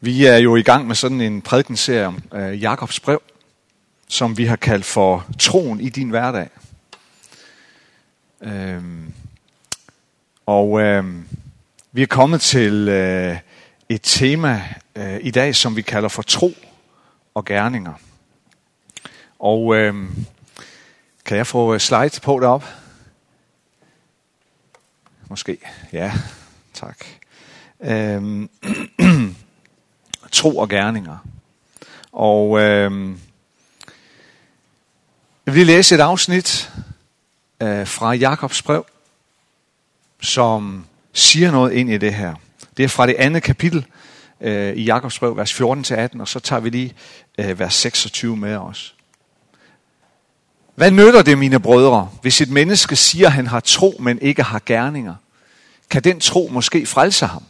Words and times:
Vi 0.00 0.26
er 0.26 0.36
jo 0.36 0.56
i 0.56 0.62
gang 0.62 0.86
med 0.86 0.94
sådan 0.94 1.20
en 1.20 1.42
prædikenserie 1.42 2.06
om 2.06 2.22
øh, 2.34 2.62
Jakobs 2.62 3.00
brev, 3.00 3.22
som 4.08 4.38
vi 4.38 4.44
har 4.44 4.56
kaldt 4.56 4.84
for 4.84 5.26
Troen 5.38 5.80
i 5.80 5.88
din 5.88 6.10
hverdag. 6.10 6.48
Øhm, 8.40 9.12
og 10.46 10.80
øhm, 10.80 11.28
vi 11.92 12.02
er 12.02 12.06
kommet 12.06 12.40
til 12.40 12.88
øh, 12.88 13.36
et 13.88 14.00
tema 14.02 14.74
øh, 14.96 15.18
i 15.22 15.30
dag, 15.30 15.56
som 15.56 15.76
vi 15.76 15.82
kalder 15.82 16.08
for 16.08 16.22
tro 16.22 16.52
og 17.34 17.44
gerninger. 17.44 17.94
Og 19.38 19.76
øhm, 19.76 20.26
kan 21.24 21.36
jeg 21.36 21.46
få 21.46 21.74
øh, 21.74 21.80
slide 21.80 22.20
på 22.22 22.40
derop? 22.40 22.64
Måske. 25.28 25.58
Ja, 25.92 26.12
tak. 26.74 27.04
Øhm, 27.80 28.50
tro 30.32 30.56
og 30.56 30.68
gerninger. 30.68 31.16
Og 32.12 32.60
øh, 32.60 33.16
jeg 35.46 35.54
vil 35.54 35.66
lige 35.66 35.76
læse 35.76 35.94
et 35.94 36.00
afsnit 36.00 36.70
øh, 37.62 37.86
fra 37.86 38.14
Jakobs 38.14 38.62
brev, 38.62 38.86
som 40.22 40.86
siger 41.12 41.50
noget 41.50 41.72
ind 41.72 41.90
i 41.90 41.98
det 41.98 42.14
her. 42.14 42.34
Det 42.76 42.84
er 42.84 42.88
fra 42.88 43.06
det 43.06 43.14
andet 43.18 43.42
kapitel 43.42 43.86
øh, 44.40 44.76
i 44.76 44.84
Jakobs 44.84 45.18
brev, 45.18 45.36
vers 45.36 45.60
14-18, 45.60 46.20
og 46.20 46.28
så 46.28 46.40
tager 46.40 46.60
vi 46.60 46.70
lige 46.70 46.94
øh, 47.38 47.58
vers 47.58 47.74
26 47.74 48.36
med 48.36 48.56
os. 48.56 48.94
Hvad 50.74 50.90
nytter 50.90 51.22
det, 51.22 51.38
mine 51.38 51.60
brødre, 51.60 52.10
hvis 52.22 52.40
et 52.40 52.50
menneske 52.50 52.96
siger, 52.96 53.26
at 53.26 53.32
han 53.32 53.46
har 53.46 53.60
tro, 53.60 53.94
men 54.00 54.18
ikke 54.18 54.42
har 54.42 54.62
gerninger? 54.66 55.14
Kan 55.90 56.04
den 56.04 56.20
tro 56.20 56.48
måske 56.52 56.86
frelse 56.86 57.26
ham? 57.26 57.42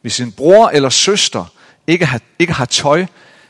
Hvis 0.00 0.20
en 0.20 0.32
bror 0.32 0.68
eller 0.68 0.88
søster 0.88 1.44
ikke 1.86 2.06
har, 2.06 2.20
ikke 2.38 2.52
har 2.52 2.64
tøj 2.64 3.06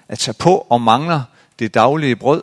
at 0.09 0.19
tage 0.19 0.35
på 0.35 0.67
og 0.71 0.81
mangler 0.81 1.23
det 1.59 1.75
daglige 1.75 2.17
brød, 2.17 2.43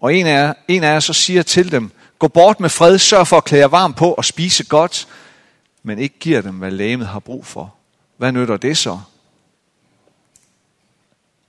og 0.00 0.14
en 0.14 0.26
af, 0.26 0.32
jer, 0.32 0.54
en 0.68 0.84
af 0.84 0.92
jer 0.92 1.00
så 1.00 1.12
siger 1.12 1.42
til 1.42 1.72
dem, 1.72 1.90
gå 2.18 2.28
bort 2.28 2.60
med 2.60 2.68
fred, 2.68 2.98
sørg 2.98 3.26
for 3.26 3.36
at 3.36 3.44
klæde 3.44 3.60
jer 3.60 3.68
varm 3.68 3.94
på 3.94 4.12
og 4.12 4.24
spise 4.24 4.64
godt, 4.64 5.08
men 5.82 5.98
ikke 5.98 6.18
giver 6.18 6.40
dem, 6.40 6.54
hvad 6.54 6.70
lægemet 6.70 7.06
har 7.06 7.20
brug 7.20 7.46
for. 7.46 7.74
Hvad 8.16 8.32
nytter 8.32 8.56
det 8.56 8.78
så? 8.78 9.00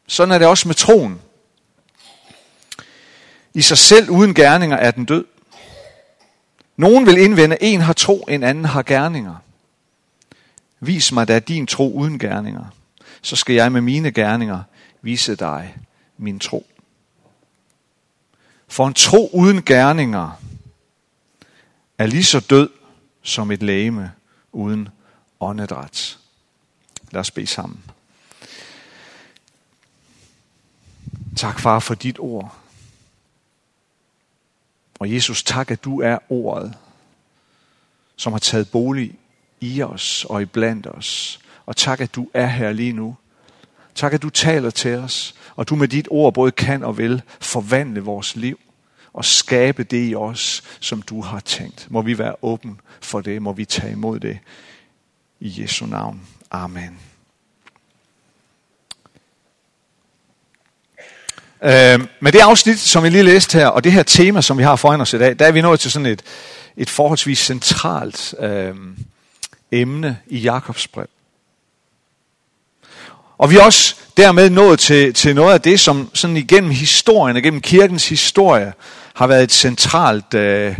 Sådan 0.07 0.31
er 0.31 0.37
det 0.37 0.47
også 0.47 0.67
med 0.67 0.75
troen. 0.75 1.21
I 3.53 3.61
sig 3.61 3.77
selv 3.77 4.09
uden 4.09 4.33
gerninger 4.33 4.77
er 4.77 4.91
den 4.91 5.05
død. 5.05 5.25
Nogen 6.77 7.05
vil 7.05 7.17
indvende, 7.17 7.57
en 7.61 7.81
har 7.81 7.93
tro, 7.93 8.25
en 8.29 8.43
anden 8.43 8.65
har 8.65 8.83
gerninger. 8.83 9.35
Vis 10.79 11.11
mig 11.11 11.27
da 11.27 11.39
din 11.39 11.67
tro 11.67 11.93
uden 11.93 12.19
gerninger, 12.19 12.65
så 13.21 13.35
skal 13.35 13.55
jeg 13.55 13.71
med 13.71 13.81
mine 13.81 14.11
gerninger 14.11 14.63
vise 15.01 15.35
dig 15.35 15.77
min 16.17 16.39
tro. 16.39 16.67
For 18.67 18.87
en 18.87 18.93
tro 18.93 19.29
uden 19.33 19.63
gerninger 19.63 20.41
er 21.97 22.05
lige 22.05 22.23
så 22.23 22.39
død 22.39 22.69
som 23.21 23.51
et 23.51 23.63
lægeme 23.63 24.11
uden 24.51 24.89
åndedræt. 25.39 26.19
Lad 27.11 27.19
os 27.19 27.31
bede 27.31 27.47
sammen. 27.47 27.83
Tak, 31.37 31.59
far, 31.59 31.79
for 31.79 31.95
dit 31.95 32.19
ord. 32.19 32.57
Og 34.99 35.13
Jesus, 35.13 35.43
tak, 35.43 35.71
at 35.71 35.83
du 35.83 36.01
er 36.01 36.17
ordet, 36.29 36.77
som 38.15 38.33
har 38.33 38.39
taget 38.39 38.71
bolig 38.71 39.19
i 39.61 39.81
os 39.81 40.25
og 40.29 40.41
i 40.41 40.45
blandt 40.45 40.87
os. 40.87 41.39
Og 41.65 41.77
tak, 41.77 42.01
at 42.01 42.15
du 42.15 42.29
er 42.33 42.47
her 42.47 42.71
lige 42.71 42.93
nu. 42.93 43.15
Tak, 43.95 44.13
at 44.13 44.21
du 44.21 44.29
taler 44.29 44.69
til 44.69 44.95
os, 44.95 45.35
og 45.55 45.69
du 45.69 45.75
med 45.75 45.87
dit 45.87 46.07
ord 46.11 46.33
både 46.33 46.51
kan 46.51 46.83
og 46.83 46.97
vil 46.97 47.21
forvandle 47.39 48.01
vores 48.01 48.35
liv 48.35 48.59
og 49.13 49.25
skabe 49.25 49.83
det 49.83 50.09
i 50.09 50.15
os, 50.15 50.63
som 50.79 51.01
du 51.01 51.21
har 51.21 51.39
tænkt. 51.39 51.87
Må 51.89 52.01
vi 52.01 52.17
være 52.17 52.35
åben 52.41 52.79
for 53.01 53.21
det, 53.21 53.41
må 53.41 53.53
vi 53.53 53.65
tage 53.65 53.91
imod 53.91 54.19
det. 54.19 54.39
I 55.39 55.61
Jesu 55.61 55.85
navn. 55.85 56.21
Amen. 56.51 56.99
Øh, 61.63 61.99
med 62.19 62.31
det 62.31 62.39
afsnit, 62.39 62.79
som 62.79 63.03
vi 63.03 63.09
lige 63.09 63.23
læste 63.23 63.57
her, 63.57 63.67
og 63.67 63.83
det 63.83 63.91
her 63.91 64.03
tema, 64.03 64.41
som 64.41 64.57
vi 64.57 64.63
har 64.63 64.75
foran 64.75 65.01
os 65.01 65.13
i 65.13 65.17
dag, 65.17 65.39
der 65.39 65.45
er 65.45 65.51
vi 65.51 65.61
nået 65.61 65.79
til 65.79 65.91
sådan 65.91 66.05
et, 66.05 66.21
et 66.77 66.89
forholdsvis 66.89 67.39
centralt 67.39 68.35
øh, 68.39 68.75
emne 69.71 70.17
i 70.27 70.37
Jakobs 70.37 70.87
brev. 70.87 71.07
Og 73.37 73.51
vi 73.51 73.57
er 73.57 73.63
også 73.63 73.95
dermed 74.17 74.49
nået 74.49 74.79
til, 74.79 75.13
til 75.13 75.35
noget 75.35 75.53
af 75.53 75.61
det, 75.61 75.79
som 75.79 76.09
sådan 76.13 76.37
igennem 76.37 76.71
historien, 76.71 77.37
igennem 77.37 77.61
kirkens 77.61 78.09
historie, 78.09 78.73
har 79.13 79.27
været 79.27 79.43
et 79.43 79.51
centralt 79.51 80.33
øh, 80.33 80.77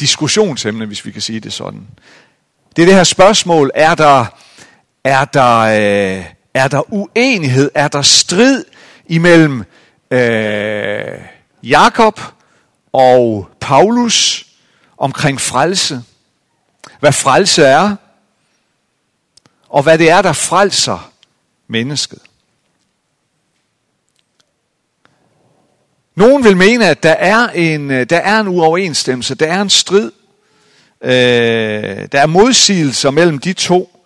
diskussionsemne, 0.00 0.86
hvis 0.86 1.06
vi 1.06 1.10
kan 1.10 1.22
sige 1.22 1.40
det 1.40 1.52
sådan. 1.52 1.86
Det 2.76 2.82
er 2.82 2.86
det 2.86 2.94
her 2.94 3.04
spørgsmål, 3.04 3.70
er 3.74 3.94
der, 3.94 4.26
er 5.04 5.24
der, 5.24 5.58
øh, 5.58 6.24
er 6.54 6.68
der 6.68 6.92
uenighed, 6.92 7.70
er 7.74 7.88
der 7.88 8.02
strid 8.02 8.64
imellem 9.06 9.64
øh, 10.10 11.18
Jakob 11.62 12.20
og 12.92 13.48
Paulus 13.60 14.46
omkring 14.98 15.40
frelse? 15.40 16.02
Hvad 17.00 17.12
frelse 17.12 17.64
er? 17.64 17.96
Og 19.68 19.82
hvad 19.82 19.98
det 19.98 20.10
er, 20.10 20.22
der 20.22 20.32
frelser 20.32 21.12
mennesket. 21.68 22.18
Nogen 26.14 26.44
vil 26.44 26.56
mene, 26.56 26.86
at 26.86 27.02
der 27.02 27.12
er 27.12 27.48
en, 27.48 27.90
øh, 27.90 28.10
der 28.10 28.16
er 28.16 28.40
en 28.40 28.48
uoverensstemmelse, 28.48 29.34
der 29.34 29.46
er 29.46 29.62
en 29.62 29.70
strid, 29.70 30.12
øh, 31.00 31.10
der 32.12 32.20
er 32.20 32.26
modsigelser 32.26 33.10
mellem 33.10 33.38
de 33.38 33.52
to. 33.52 34.04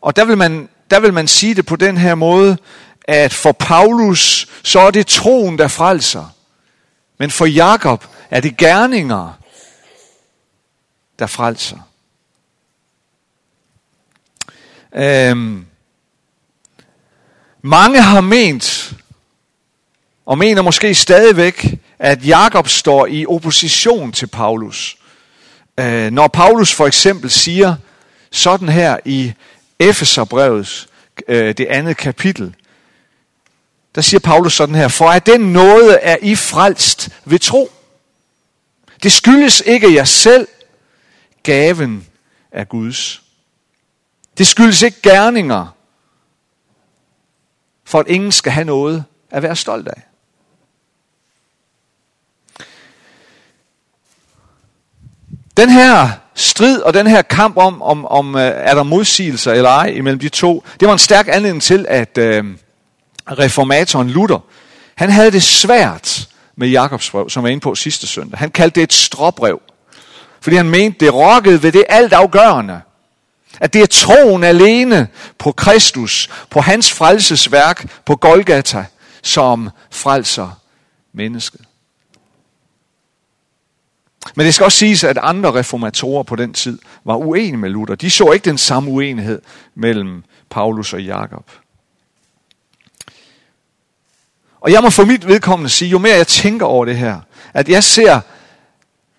Og 0.00 0.16
der 0.16 0.24
vil, 0.24 0.38
man, 0.38 0.68
der 0.90 1.00
vil 1.00 1.12
man 1.12 1.28
sige 1.28 1.54
det 1.54 1.66
på 1.66 1.76
den 1.76 1.96
her 1.96 2.14
måde, 2.14 2.56
at 3.08 3.32
for 3.32 3.52
Paulus, 3.52 4.48
så 4.62 4.80
er 4.80 4.90
det 4.90 5.06
troen, 5.06 5.58
der 5.58 5.68
frelser. 5.68 6.34
Men 7.18 7.30
for 7.30 7.46
Jakob 7.46 8.04
er 8.30 8.40
det 8.40 8.56
gerninger, 8.56 9.38
der 11.18 11.26
frelser. 11.26 11.78
Øhm, 14.96 15.66
mange 17.62 18.02
har 18.02 18.20
ment, 18.20 18.94
og 20.26 20.38
mener 20.38 20.62
måske 20.62 20.94
stadigvæk, 20.94 21.78
at 21.98 22.26
Jakob 22.26 22.68
står 22.68 23.06
i 23.06 23.26
opposition 23.26 24.12
til 24.12 24.26
Paulus. 24.26 24.96
Øh, 25.80 26.10
når 26.10 26.28
Paulus 26.28 26.72
for 26.72 26.86
eksempel 26.86 27.30
siger 27.30 27.76
sådan 28.30 28.68
her 28.68 28.98
i 29.04 29.32
Efeserbrevet, 29.78 30.88
øh, 31.28 31.54
det 31.58 31.66
andet 31.66 31.96
kapitel, 31.96 32.54
der 33.94 34.00
siger 34.00 34.20
Paulus 34.20 34.54
sådan 34.54 34.74
her, 34.74 34.88
for 34.88 35.08
at 35.08 35.26
den 35.26 35.40
nåde 35.40 35.94
er 35.94 36.16
I 36.22 36.34
frelst 36.34 37.08
ved 37.24 37.38
tro. 37.38 37.70
Det 39.02 39.12
skyldes 39.12 39.62
ikke 39.66 39.94
jer 39.94 40.04
selv, 40.04 40.48
gaven 41.42 42.06
er 42.52 42.64
Guds. 42.64 43.25
Det 44.38 44.46
skyldes 44.46 44.82
ikke 44.82 45.02
gerninger, 45.02 45.66
for 47.84 48.00
at 48.00 48.08
ingen 48.08 48.32
skal 48.32 48.52
have 48.52 48.64
noget 48.64 49.04
at 49.30 49.42
være 49.42 49.56
stolt 49.56 49.88
af. 49.88 50.02
Den 55.56 55.70
her 55.70 56.08
strid 56.34 56.80
og 56.80 56.94
den 56.94 57.06
her 57.06 57.22
kamp 57.22 57.56
om, 57.56 57.82
om, 57.82 58.06
om 58.06 58.34
øh, 58.34 58.42
er 58.42 58.74
der 58.74 58.82
modsigelser 58.82 59.52
eller 59.52 59.70
ej 59.70 59.86
imellem 59.86 60.18
de 60.18 60.28
to, 60.28 60.64
det 60.80 60.88
var 60.88 60.92
en 60.92 60.98
stærk 60.98 61.28
anledning 61.28 61.62
til, 61.62 61.86
at 61.88 62.18
øh, 62.18 62.44
reformatoren 63.26 64.10
Luther, 64.10 64.44
han 64.94 65.10
havde 65.10 65.30
det 65.30 65.42
svært 65.42 66.28
med 66.56 66.68
Jakobs 66.68 67.10
brev, 67.10 67.30
som 67.30 67.42
var 67.42 67.48
inde 67.48 67.60
på 67.60 67.74
sidste 67.74 68.06
søndag. 68.06 68.38
Han 68.38 68.50
kaldte 68.50 68.74
det 68.74 68.82
et 68.82 68.92
stråbrev, 68.92 69.60
fordi 70.40 70.56
han 70.56 70.70
mente, 70.70 70.98
det 71.04 71.14
rokkede 71.14 71.62
ved 71.62 71.72
det 71.72 71.84
altafgørende. 71.88 72.80
At 73.60 73.72
det 73.72 73.82
er 73.82 73.86
troen 73.86 74.44
alene 74.44 75.08
på 75.38 75.52
Kristus, 75.52 76.30
på 76.50 76.60
hans 76.60 76.92
frelsesværk 76.92 78.02
på 78.04 78.16
Golgata, 78.16 78.84
som 79.22 79.70
frelser 79.90 80.60
mennesket. 81.12 81.60
Men 84.34 84.46
det 84.46 84.54
skal 84.54 84.64
også 84.64 84.78
siges, 84.78 85.04
at 85.04 85.18
andre 85.22 85.54
reformatorer 85.54 86.22
på 86.22 86.36
den 86.36 86.52
tid 86.54 86.78
var 87.04 87.16
uenige 87.16 87.56
med 87.56 87.70
Luther. 87.70 87.94
De 87.94 88.10
så 88.10 88.32
ikke 88.32 88.44
den 88.44 88.58
samme 88.58 88.90
uenighed 88.90 89.42
mellem 89.74 90.24
Paulus 90.50 90.92
og 90.92 91.02
Jakob. 91.02 91.50
Og 94.60 94.72
jeg 94.72 94.82
må 94.82 94.90
for 94.90 95.04
mit 95.04 95.26
vedkommende 95.26 95.70
sige, 95.70 95.88
jo 95.88 95.98
mere 95.98 96.16
jeg 96.16 96.26
tænker 96.26 96.66
over 96.66 96.84
det 96.84 96.96
her, 96.96 97.20
at 97.54 97.68
jeg 97.68 97.84
ser, 97.84 98.20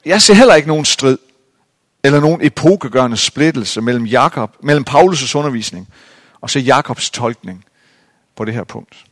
jeg 0.05 0.21
ser 0.21 0.33
heller 0.33 0.55
ikke 0.55 0.67
nogen 0.67 0.85
strid 0.85 1.17
eller 2.03 2.19
nogen 2.19 2.41
epokegørende 2.41 3.17
splittelse 3.17 3.81
mellem, 3.81 4.05
Jakob, 4.05 4.55
mellem 4.63 4.85
Paulus' 4.89 5.37
undervisning 5.37 5.87
og 6.41 6.49
så 6.49 6.59
Jakobs 6.59 7.09
tolkning 7.09 7.65
på 8.35 8.45
det 8.45 8.53
her 8.53 8.63
punkt. 8.63 9.05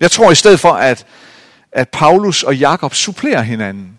Jeg 0.00 0.10
tror 0.10 0.30
i 0.30 0.34
stedet 0.34 0.60
for, 0.60 0.72
at, 0.72 1.06
at 1.72 1.88
Paulus 1.88 2.42
og 2.42 2.56
Jakob 2.56 2.94
supplerer 2.94 3.42
hinanden. 3.42 3.98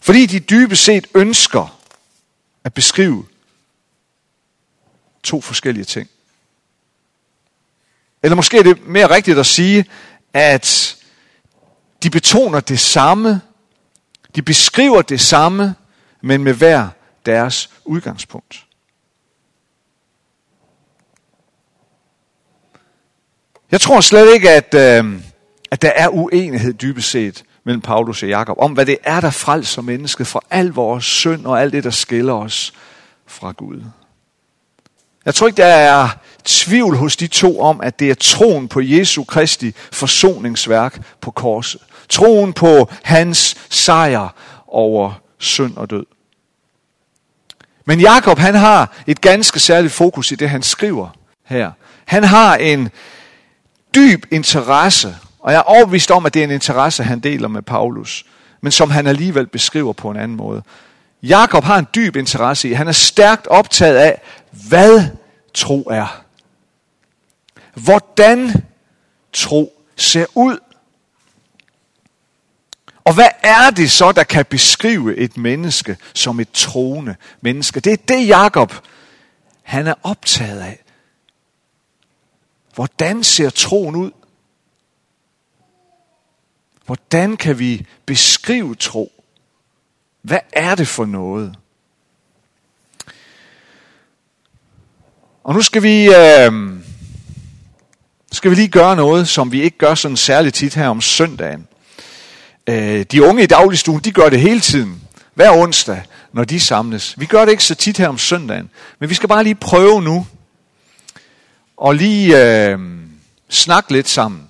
Fordi 0.00 0.26
de 0.26 0.40
dybest 0.40 0.84
set 0.84 1.06
ønsker 1.14 1.78
at 2.64 2.74
beskrive 2.74 3.26
to 5.22 5.40
forskellige 5.40 5.84
ting. 5.84 6.08
Eller 8.22 8.36
måske 8.36 8.58
er 8.58 8.62
det 8.62 8.86
mere 8.86 9.10
rigtigt 9.10 9.38
at 9.38 9.46
sige, 9.46 9.84
at 10.32 10.96
de 12.02 12.10
betoner 12.10 12.60
det 12.60 12.80
samme, 12.80 13.40
de 14.34 14.42
beskriver 14.42 15.02
det 15.02 15.20
samme, 15.20 15.74
men 16.20 16.44
med 16.44 16.54
hver 16.54 16.88
deres 17.26 17.70
udgangspunkt. 17.84 18.64
Jeg 23.70 23.80
tror 23.80 24.00
slet 24.00 24.34
ikke, 24.34 24.50
at, 24.50 24.74
øh, 24.74 25.20
at 25.70 25.82
der 25.82 25.90
er 25.90 26.08
uenighed 26.08 26.74
dybest 26.74 27.10
set 27.10 27.44
mellem 27.64 27.80
Paulus 27.80 28.22
og 28.22 28.28
Jakob 28.28 28.56
om, 28.58 28.72
hvad 28.72 28.86
det 28.86 28.98
er, 29.04 29.20
der 29.20 29.30
frelser 29.30 29.82
mennesket 29.82 30.26
fra 30.26 30.40
al 30.50 30.66
vores 30.66 31.04
synd 31.04 31.46
og 31.46 31.60
alt 31.60 31.72
det, 31.72 31.84
der 31.84 31.90
skiller 31.90 32.32
os 32.32 32.72
fra 33.26 33.52
Gud. 33.52 33.82
Jeg 35.24 35.34
tror 35.34 35.46
ikke, 35.46 35.56
der 35.56 35.66
er 35.66 36.08
tvivl 36.44 36.96
hos 36.96 37.16
de 37.16 37.26
to 37.26 37.60
om, 37.60 37.80
at 37.80 37.98
det 37.98 38.10
er 38.10 38.14
troen 38.14 38.68
på 38.68 38.80
Jesu 38.80 39.24
Kristi 39.24 39.72
forsoningsværk 39.92 41.00
på 41.20 41.30
korset. 41.30 41.80
Troen 42.08 42.52
på 42.52 42.88
hans 43.02 43.56
sejr 43.70 44.34
over 44.66 45.20
synd 45.38 45.76
og 45.76 45.90
død. 45.90 46.06
Men 47.84 48.00
Jakob 48.00 48.38
han 48.38 48.54
har 48.54 48.92
et 49.06 49.20
ganske 49.20 49.60
særligt 49.60 49.92
fokus 49.92 50.32
i 50.32 50.34
det, 50.34 50.50
han 50.50 50.62
skriver 50.62 51.08
her. 51.44 51.70
Han 52.04 52.24
har 52.24 52.56
en 52.56 52.88
dyb 53.94 54.26
interesse, 54.30 55.16
og 55.38 55.52
jeg 55.52 55.58
er 55.58 55.62
overbevist 55.62 56.10
om, 56.10 56.26
at 56.26 56.34
det 56.34 56.40
er 56.40 56.44
en 56.44 56.50
interesse, 56.50 57.04
han 57.04 57.20
deler 57.20 57.48
med 57.48 57.62
Paulus, 57.62 58.24
men 58.60 58.72
som 58.72 58.90
han 58.90 59.06
alligevel 59.06 59.46
beskriver 59.46 59.92
på 59.92 60.10
en 60.10 60.16
anden 60.16 60.36
måde. 60.36 60.62
Jakob 61.22 61.64
har 61.64 61.78
en 61.78 61.86
dyb 61.94 62.16
interesse 62.16 62.68
i, 62.68 62.72
han 62.72 62.88
er 62.88 62.92
stærkt 62.92 63.46
optaget 63.46 63.96
af, 63.96 64.22
hvad 64.68 65.04
tro 65.54 65.82
er. 65.90 66.22
Hvordan 67.74 68.64
tro 69.32 69.82
ser 69.96 70.26
ud. 70.34 70.58
Og 73.08 73.14
hvad 73.14 73.28
er 73.42 73.70
det 73.70 73.90
så, 73.90 74.12
der 74.12 74.24
kan 74.24 74.44
beskrive 74.44 75.16
et 75.16 75.36
menneske 75.36 75.96
som 76.14 76.40
et 76.40 76.50
troende 76.50 77.16
menneske? 77.40 77.80
Det 77.80 77.92
er 77.92 77.96
det, 77.96 78.28
Jakob 78.28 78.72
han 79.62 79.86
er 79.86 79.94
optaget 80.02 80.60
af. 80.60 80.82
Hvordan 82.74 83.24
ser 83.24 83.50
troen 83.50 83.96
ud? 83.96 84.10
Hvordan 86.86 87.36
kan 87.36 87.58
vi 87.58 87.86
beskrive 88.06 88.74
tro? 88.74 89.24
Hvad 90.22 90.40
er 90.52 90.74
det 90.74 90.88
for 90.88 91.04
noget? 91.04 91.56
Og 95.44 95.54
nu 95.54 95.62
skal 95.62 95.82
vi, 95.82 96.06
øh, 96.06 96.52
skal 98.32 98.50
vi 98.50 98.56
lige 98.56 98.68
gøre 98.68 98.96
noget, 98.96 99.28
som 99.28 99.52
vi 99.52 99.62
ikke 99.62 99.78
gør 99.78 99.94
sådan 99.94 100.16
særligt 100.16 100.54
tit 100.54 100.74
her 100.74 100.88
om 100.88 101.00
søndagen. 101.00 101.67
Øh, 102.68 103.04
de 103.12 103.22
unge 103.22 103.42
i 103.42 103.46
dagligstuen, 103.46 104.00
de 104.00 104.12
gør 104.12 104.28
det 104.28 104.40
hele 104.40 104.60
tiden. 104.60 105.02
Hver 105.34 105.50
onsdag, 105.52 106.02
når 106.32 106.44
de 106.44 106.60
samles. 106.60 107.14
Vi 107.18 107.26
gør 107.26 107.44
det 107.44 107.50
ikke 107.50 107.64
så 107.64 107.74
tit 107.74 107.98
her 107.98 108.08
om 108.08 108.18
søndagen. 108.18 108.70
Men 108.98 109.10
vi 109.10 109.14
skal 109.14 109.28
bare 109.28 109.44
lige 109.44 109.54
prøve 109.54 110.02
nu. 110.02 110.26
Og 111.76 111.94
lige 111.94 112.44
øh, 112.44 112.78
snakke 113.48 113.92
lidt 113.92 114.08
sammen. 114.08 114.42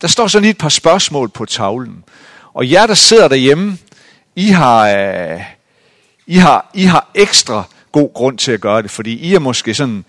Der 0.00 0.08
står 0.08 0.26
så 0.26 0.40
lige 0.40 0.50
et 0.50 0.58
par 0.58 0.68
spørgsmål 0.68 1.28
på 1.28 1.44
tavlen. 1.44 2.04
Og 2.54 2.70
jer, 2.70 2.86
der 2.86 2.94
sidder 2.94 3.28
derhjemme, 3.28 3.78
I 4.36 4.48
har, 4.48 4.88
øh, 4.88 5.40
I 6.26 6.36
har, 6.36 6.70
I 6.74 6.84
har 6.84 7.10
ekstra 7.14 7.64
god 7.92 8.14
grund 8.14 8.38
til 8.38 8.52
at 8.52 8.60
gøre 8.60 8.82
det, 8.82 8.90
fordi 8.90 9.14
I 9.14 9.34
er 9.34 9.38
måske 9.38 9.74
sådan, 9.74 10.04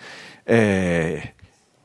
øh, 0.47 1.25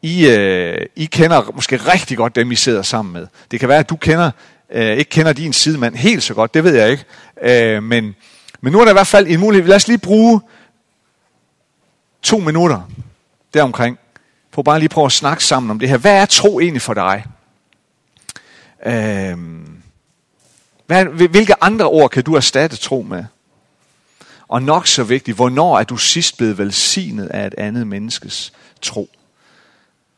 I, 0.02 0.26
øh, 0.28 0.86
I 0.96 1.04
kender 1.04 1.50
måske 1.54 1.76
rigtig 1.76 2.16
godt 2.16 2.36
dem, 2.36 2.52
I 2.52 2.56
sidder 2.56 2.82
sammen 2.82 3.12
med. 3.12 3.26
Det 3.50 3.60
kan 3.60 3.68
være, 3.68 3.78
at 3.78 3.90
du 3.90 3.96
kender, 3.96 4.30
øh, 4.70 4.96
ikke 4.96 5.10
kender 5.10 5.32
din 5.32 5.52
sidemand 5.52 5.96
helt 5.96 6.22
så 6.22 6.34
godt, 6.34 6.54
det 6.54 6.64
ved 6.64 6.74
jeg 6.74 6.90
ikke. 6.90 7.04
Øh, 7.42 7.82
men, 7.82 8.14
men 8.60 8.72
nu 8.72 8.80
er 8.80 8.84
der 8.84 8.92
i 8.92 8.94
hvert 8.94 9.06
fald 9.06 9.26
en 9.26 9.40
mulighed. 9.40 9.68
Lad 9.68 9.76
os 9.76 9.88
lige 9.88 9.98
bruge 9.98 10.40
to 12.22 12.38
minutter 12.38 12.90
deromkring, 13.54 13.98
på 14.52 14.62
bare 14.62 14.78
lige 14.78 14.88
prøve 14.88 15.04
at 15.04 15.12
snakke 15.12 15.44
sammen 15.44 15.70
om 15.70 15.78
det 15.78 15.88
her. 15.88 15.96
Hvad 15.96 16.16
er 16.20 16.26
tro 16.26 16.60
egentlig 16.60 16.82
for 16.82 16.94
dig? 16.94 17.24
Øh, 18.86 19.38
hvad, 20.86 21.04
hvilke 21.28 21.64
andre 21.64 21.84
ord 21.84 22.10
kan 22.10 22.22
du 22.22 22.34
erstatte 22.34 22.76
tro 22.76 23.02
med? 23.02 23.24
Og 24.48 24.62
nok 24.62 24.86
så 24.86 25.04
vigtigt, 25.04 25.36
hvornår 25.36 25.78
er 25.78 25.84
du 25.84 25.96
sidst 25.96 26.36
blevet 26.36 26.58
velsignet 26.58 27.26
af 27.26 27.46
et 27.46 27.54
andet 27.58 27.86
menneskes 27.86 28.52
tro? 28.82 29.10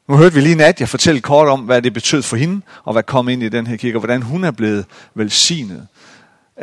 Nu 0.08 0.16
hørte 0.16 0.34
vi 0.34 0.40
lige 0.40 0.55
Nadia 0.55 0.87
fortælle 0.87 1.20
kort 1.20 1.49
om, 1.49 1.60
hvad 1.60 1.82
det 1.82 1.94
betød 1.94 2.22
for 2.22 2.37
hende, 2.37 2.60
og 2.84 2.93
hvad 2.93 3.02
kom 3.02 3.28
ind 3.28 3.43
i 3.43 3.49
den 3.49 3.66
her 3.66 3.76
kirke, 3.76 3.96
og 3.96 4.00
hvordan 4.00 4.22
hun 4.22 4.44
er 4.44 4.50
blevet 4.50 4.84
velsignet. 5.14 5.87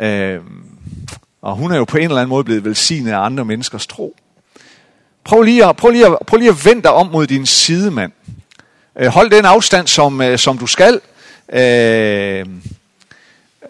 Øh, 0.00 0.40
og 1.42 1.56
hun 1.56 1.72
er 1.72 1.76
jo 1.76 1.84
på 1.84 1.96
en 1.96 2.02
eller 2.02 2.16
anden 2.16 2.28
måde 2.28 2.44
blevet 2.44 2.64
velsignet 2.64 3.12
af 3.12 3.18
andre 3.18 3.44
menneskers 3.44 3.86
tro. 3.86 4.16
Prøv 5.24 5.42
lige 5.42 5.64
at, 5.64 5.76
prøv 5.76 5.90
lige 5.90 6.06
at, 6.06 6.16
prøv 6.26 6.38
lige 6.38 6.50
at 6.50 6.64
vende 6.64 6.82
dig 6.82 6.92
om 6.92 7.06
mod 7.06 7.26
din 7.26 7.46
sidemand. 7.46 8.12
Øh, 8.98 9.06
hold 9.06 9.30
den 9.30 9.44
afstand, 9.44 9.86
som, 9.86 10.20
øh, 10.20 10.38
som 10.38 10.58
du 10.58 10.66
skal. 10.66 11.00
Øh, 11.52 12.46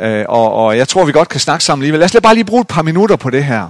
øh, 0.00 0.24
og, 0.28 0.52
og 0.52 0.76
jeg 0.76 0.88
tror, 0.88 1.04
vi 1.04 1.12
godt 1.12 1.28
kan 1.28 1.40
snakke 1.40 1.64
sammen 1.64 1.82
alligevel. 1.82 1.98
Lad 1.98 2.16
os 2.16 2.20
bare 2.22 2.34
lige 2.34 2.44
bruge 2.44 2.60
et 2.60 2.68
par 2.68 2.82
minutter 2.82 3.16
på 3.16 3.30
det 3.30 3.44
her. 3.44 3.68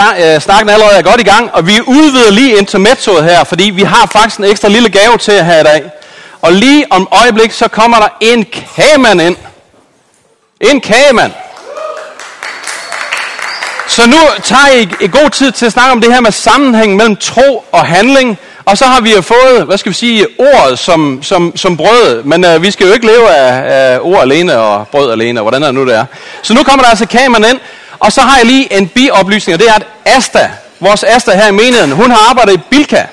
Øh, 0.00 0.40
snakken 0.40 0.70
allerede 0.70 0.98
er 0.98 1.02
godt 1.02 1.20
i 1.20 1.24
gang, 1.24 1.50
og 1.52 1.66
vi 1.66 1.80
udvider 1.86 2.30
lige 2.30 2.58
intermezzoet 2.58 3.24
her, 3.24 3.44
fordi 3.44 3.70
vi 3.70 3.82
har 3.82 4.06
faktisk 4.06 4.38
en 4.38 4.44
ekstra 4.44 4.68
lille 4.68 4.88
gave 4.88 5.18
til 5.18 5.44
her 5.44 5.60
i 5.60 5.62
dag. 5.62 5.90
Og 6.42 6.52
lige 6.52 6.86
om 6.90 7.08
øjeblik, 7.10 7.52
så 7.52 7.68
kommer 7.68 7.96
der 7.96 8.08
en 8.20 8.46
kagemand 8.76 9.22
ind. 9.22 9.36
En 10.60 10.80
kagemand. 10.80 11.32
Så 13.88 14.06
nu 14.06 14.16
tager 14.42 14.68
I 14.72 14.88
i 15.00 15.08
god 15.08 15.30
tid 15.30 15.52
til 15.52 15.66
at 15.66 15.72
snakke 15.72 15.92
om 15.92 16.00
det 16.00 16.12
her 16.12 16.20
med 16.20 16.32
sammenhæng 16.32 16.96
mellem 16.96 17.16
tro 17.16 17.64
og 17.72 17.86
handling. 17.86 18.38
Og 18.64 18.78
så 18.78 18.84
har 18.84 19.00
vi 19.00 19.12
jo 19.12 19.20
fået, 19.20 19.64
hvad 19.66 19.78
skal 19.78 19.90
vi 19.92 19.96
sige, 19.96 20.26
ordet 20.38 20.78
som, 20.78 21.22
som, 21.22 21.56
som 21.56 21.76
brød. 21.76 22.22
Men 22.22 22.44
øh, 22.44 22.62
vi 22.62 22.70
skal 22.70 22.86
jo 22.86 22.92
ikke 22.92 23.06
leve 23.06 23.28
af, 23.30 23.92
af 23.92 23.98
ord 24.02 24.22
alene 24.22 24.58
og 24.58 24.88
brød 24.88 25.12
alene, 25.12 25.40
og 25.40 25.42
hvordan 25.42 25.62
er 25.62 25.66
det 25.66 25.74
nu 25.74 25.86
det 25.86 25.94
er. 25.94 26.04
Så 26.42 26.54
nu 26.54 26.62
kommer 26.62 26.82
der 26.82 26.90
altså 26.90 27.06
kagemand 27.06 27.46
ind, 27.46 27.58
og 28.02 28.12
så 28.12 28.20
har 28.20 28.36
jeg 28.36 28.46
lige 28.46 28.72
en 28.72 28.88
bioplysning, 28.88 29.54
og 29.54 29.60
det 29.60 29.68
er, 29.68 29.74
at 29.74 29.86
Asta, 30.04 30.50
vores 30.80 31.02
Asta 31.04 31.34
her 31.34 31.46
i 31.46 31.52
menigheden, 31.52 31.92
hun 31.92 32.10
har 32.10 32.30
arbejdet 32.30 32.52
i 32.52 32.60
Bilka 32.70 33.04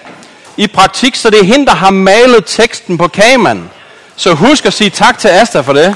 i 0.58 0.67
praktik, 0.67 1.15
så 1.15 1.29
det 1.29 1.39
er 1.39 1.43
hende, 1.43 1.65
der 1.65 1.74
har 1.74 1.89
malet 1.89 2.43
teksten 2.48 2.98
på 2.98 3.08
kagemanden. 3.08 3.72
Så 4.15 4.34
husk 4.34 4.65
at 4.65 4.74
sige 4.74 4.89
tak 4.89 5.19
til 5.19 5.27
Asta 5.27 5.62
for 5.62 5.74
det. 5.74 5.96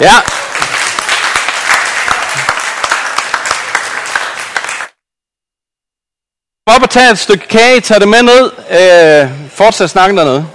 Ja. 0.00 0.20
Op 6.66 6.82
og 6.82 6.90
tage 6.90 7.10
et 7.10 7.18
stykke 7.18 7.48
kage, 7.48 7.80
tag 7.80 8.00
det 8.00 8.08
med 8.08 8.22
ned, 8.22 8.50
øh, 8.70 9.30
fortsæt 9.50 9.90
snakken 9.90 10.18
dernede. 10.18 10.46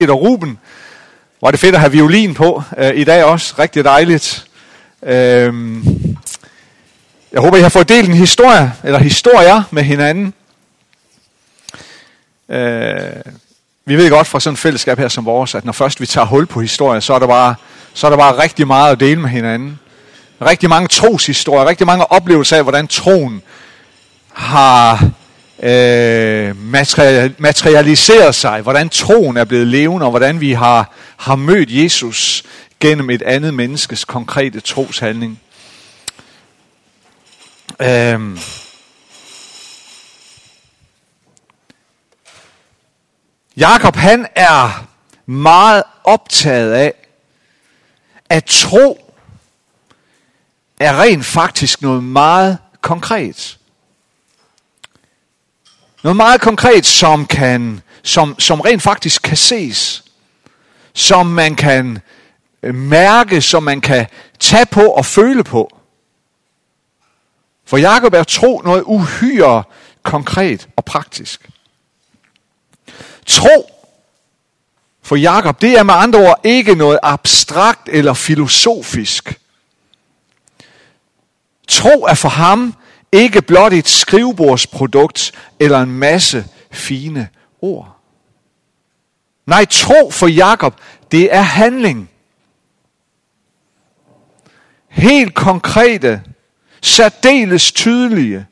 Peter 0.00 0.14
Ruben. 0.14 0.58
Var 1.42 1.50
det 1.50 1.60
fedt 1.60 1.74
at 1.74 1.80
have 1.80 1.92
violin 1.92 2.34
på 2.34 2.62
øh, 2.78 2.96
i 2.96 3.04
dag 3.04 3.24
også. 3.24 3.54
Rigtig 3.58 3.84
dejligt. 3.84 4.46
Øhm, 5.02 5.84
jeg 7.32 7.40
håber, 7.40 7.56
I 7.56 7.60
har 7.60 7.68
fået 7.68 7.88
delt 7.88 8.08
en 8.08 8.14
historie, 8.14 8.72
eller 8.84 8.98
historier 8.98 9.62
med 9.70 9.82
hinanden. 9.82 10.34
Øh, 12.48 13.22
vi 13.84 13.96
ved 13.96 14.10
godt 14.10 14.26
fra 14.26 14.40
sådan 14.40 14.52
et 14.52 14.58
fællesskab 14.58 14.98
her 14.98 15.08
som 15.08 15.24
vores, 15.24 15.54
at 15.54 15.64
når 15.64 15.72
først 15.72 16.00
vi 16.00 16.06
tager 16.06 16.26
hul 16.26 16.46
på 16.46 16.60
historier, 16.60 17.00
så 17.00 17.14
er 17.14 17.18
der 17.18 17.26
bare, 17.26 17.54
så 17.94 18.06
er 18.06 18.10
der 18.10 18.18
bare 18.18 18.42
rigtig 18.42 18.66
meget 18.66 18.92
at 18.92 19.00
dele 19.00 19.20
med 19.20 19.30
hinanden. 19.30 19.78
Rigtig 20.42 20.68
mange 20.68 20.88
troshistorier, 20.88 21.68
rigtig 21.68 21.86
mange 21.86 22.12
oplevelser 22.12 22.56
af, 22.56 22.62
hvordan 22.62 22.88
troen 22.88 23.42
har 24.32 25.10
øh, 25.62 26.56
materialiseret 27.38 28.34
sig, 28.34 28.60
hvordan 28.60 28.88
troen 28.88 29.36
er 29.36 29.44
blevet 29.44 29.66
levende, 29.66 30.06
og 30.06 30.10
hvordan 30.10 30.40
vi 30.40 30.52
har, 30.52 30.92
har 31.16 31.36
mødt 31.36 31.70
Jesus 31.70 32.44
gennem 32.80 33.10
et 33.10 33.22
andet 33.22 33.54
menneskes 33.54 34.04
konkrete 34.04 34.60
troshandling. 34.60 35.40
Øh, 37.80 38.38
Jakob 43.56 43.96
han 43.96 44.26
er 44.34 44.86
meget 45.26 45.82
optaget 46.04 46.72
af, 46.72 46.94
at 48.30 48.44
tro 48.44 49.14
er 50.80 51.00
rent 51.00 51.24
faktisk 51.24 51.82
noget 51.82 52.04
meget 52.04 52.58
konkret. 52.80 53.57
Noget 56.02 56.16
meget 56.16 56.40
konkret, 56.40 56.86
som, 56.86 57.26
kan, 57.26 57.80
som, 58.02 58.38
som 58.38 58.60
rent 58.60 58.82
faktisk 58.82 59.22
kan 59.22 59.36
ses. 59.36 60.04
Som 60.92 61.26
man 61.26 61.54
kan 61.54 61.98
øh, 62.62 62.74
mærke, 62.74 63.40
som 63.40 63.62
man 63.62 63.80
kan 63.80 64.06
tage 64.40 64.66
på 64.66 64.86
og 64.86 65.06
føle 65.06 65.44
på. 65.44 65.78
For 67.66 67.76
Jakob 67.76 68.14
er 68.14 68.22
tro 68.22 68.62
noget 68.64 68.82
uhyre 68.86 69.62
konkret 70.02 70.68
og 70.76 70.84
praktisk. 70.84 71.48
Tro 73.26 73.70
for 75.02 75.16
Jakob, 75.16 75.60
det 75.60 75.78
er 75.78 75.82
med 75.82 75.94
andre 75.94 76.18
ord 76.18 76.40
ikke 76.44 76.74
noget 76.74 76.98
abstrakt 77.02 77.88
eller 77.92 78.14
filosofisk. 78.14 79.40
Tro 81.68 82.04
er 82.04 82.14
for 82.14 82.28
ham 82.28 82.74
ikke 83.12 83.42
blot 83.42 83.72
et 83.72 83.88
skrivebordsprodukt 83.88 85.32
eller 85.60 85.82
en 85.82 85.92
masse 85.92 86.46
fine 86.70 87.28
ord. 87.60 87.96
Nej, 89.46 89.64
tro 89.70 90.10
for 90.10 90.26
Jakob, 90.26 90.80
det 91.12 91.34
er 91.34 91.40
handling. 91.40 92.10
Helt 94.88 95.34
konkrete, 95.34 96.22
særdeles 96.82 97.72
tydelige, 97.72 98.46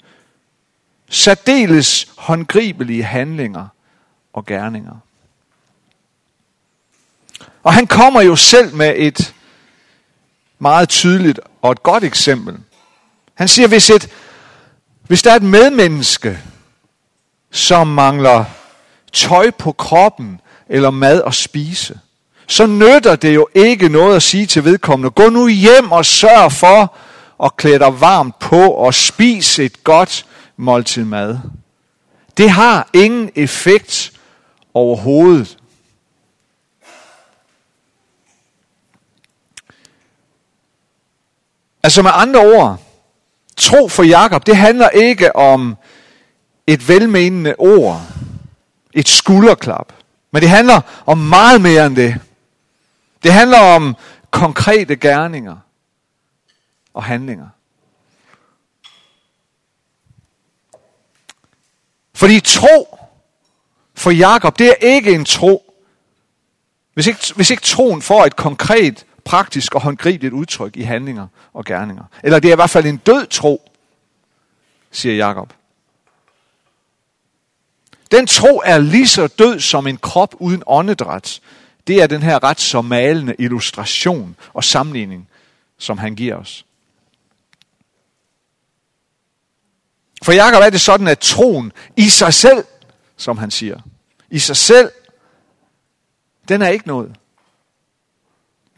særdeles 1.11 2.09
håndgribelige 2.17 3.05
handlinger 3.05 3.67
og 4.33 4.47
gerninger. 4.47 4.97
Og 7.63 7.75
han 7.75 7.87
kommer 7.87 8.21
jo 8.21 8.37
selv 8.37 8.75
med 8.75 8.95
et 8.97 9.35
meget 10.59 10.89
tydeligt 10.89 11.41
og 11.63 11.73
et 11.73 11.83
godt 11.83 12.05
eksempel. 12.05 12.59
Han 13.35 13.49
siger, 13.49 13.69
hvis, 13.69 13.91
et, 13.91 14.09
hvis 15.07 15.23
der 15.23 15.31
er 15.31 15.37
et 15.37 15.43
medmenneske, 15.43 16.39
som 17.51 17.87
mangler 17.87 18.45
tøj 19.13 19.51
på 19.51 19.73
kroppen 19.73 20.41
eller 20.69 20.91
mad 20.91 21.23
at 21.27 21.35
spise, 21.35 22.01
så 22.47 22.67
nytter 22.67 23.17
det 23.17 23.35
jo 23.35 23.49
ikke 23.55 23.89
noget 23.89 24.17
at 24.17 24.23
sige 24.23 24.47
til 24.47 24.65
vedkommende, 24.65 25.11
gå 25.11 25.29
nu 25.29 25.49
hjem 25.49 25.93
og 25.93 26.07
sørg 26.07 26.53
for 26.53 26.95
at 27.45 27.57
klæde 27.57 27.79
dig 27.79 28.01
varmt 28.01 28.39
på 28.39 28.71
og 28.71 28.95
spis 28.95 29.59
et 29.59 29.85
godt 29.85 30.27
måltid 30.57 31.05
mad. 31.05 31.39
Det 32.37 32.51
har 32.51 32.89
ingen 32.93 33.31
effekt 33.35 34.13
overhovedet. 34.75 35.59
Altså 41.83 42.03
med 42.03 42.11
andre 42.15 42.41
ord, 42.41 42.86
tro 43.57 43.89
for 43.89 44.03
Jakob, 44.03 44.47
det 44.47 44.57
handler 44.57 44.89
ikke 44.89 45.37
om 45.37 45.77
et 46.67 46.89
velmenende 46.89 47.55
ord, 47.59 48.03
et 48.93 49.09
skulderklap, 49.09 49.93
men 50.31 50.43
det 50.43 50.51
handler 50.51 50.81
om 51.07 51.19
meget 51.19 51.61
mere 51.61 51.87
end 51.87 51.97
det. 51.97 52.21
Det 53.23 53.33
handler 53.33 53.59
om 53.59 53.97
konkrete 54.31 54.97
gerninger 54.97 55.57
og 56.95 57.05
handlinger. 57.05 57.49
Fordi 62.15 62.41
tro 62.41 62.99
for 63.95 64.11
Jakob, 64.11 64.59
det 64.59 64.69
er 64.69 64.75
ikke 64.81 65.13
en 65.13 65.25
tro. 65.25 65.75
Hvis 66.95 67.07
ikke, 67.07 67.33
hvis 67.37 67.51
ikke 67.51 67.63
troen 67.63 68.03
får 68.03 68.25
et 68.25 68.37
konkret, 68.37 69.06
praktisk 69.27 69.75
og 69.75 69.81
håndgribeligt 69.81 70.35
udtryk 70.35 70.77
i 70.77 70.83
handlinger 70.83 71.27
og 71.53 71.65
gerninger. 71.65 72.05
Eller 72.23 72.39
det 72.39 72.49
er 72.49 72.53
i 72.53 72.57
hvert 72.57 72.71
fald 72.71 72.87
en 72.87 72.97
død 72.97 73.27
tro, 73.27 73.73
siger 74.91 75.15
Jakob. 75.15 75.53
Den 78.11 78.27
tro 78.27 78.63
er 78.65 78.79
lige 78.79 79.09
så 79.09 79.27
død 79.27 79.61
som 79.61 79.87
en 79.87 79.97
krop 79.97 80.35
uden 80.39 80.63
åndedræt. 80.67 81.41
Det 81.87 82.03
er 82.03 82.07
den 82.07 82.23
her 82.23 82.45
ret 82.45 82.61
så 82.61 82.83
malende 82.83 83.35
illustration 83.39 84.37
og 84.53 84.65
sammenligning, 84.65 85.29
som 85.79 85.99
han 85.99 86.15
giver 86.15 86.37
os. 86.37 86.67
For 90.23 90.33
Jakob 90.33 90.63
er 90.63 90.71
det 90.71 90.81
sådan, 90.81 91.09
at 91.09 91.19
troen 91.19 91.73
i 91.97 92.09
sig 92.09 92.35
selv 92.35 92.65
som 93.17 93.39
han 93.39 93.51
siger. 93.51 93.81
I 94.31 94.39
sig 94.39 94.57
selv, 94.57 94.93
den 96.49 96.63
er 96.63 96.69
ikke 96.69 96.87
noget. 96.87 97.17